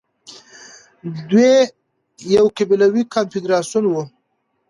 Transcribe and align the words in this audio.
دوی 1.29 1.51
يو 2.35 2.45
قبيلوي 2.57 3.03
کنفدراسيون 3.13 3.85
وو 3.89 4.03